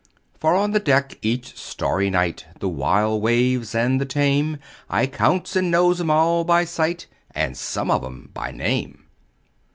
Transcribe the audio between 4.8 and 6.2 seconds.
I counts and knows 'em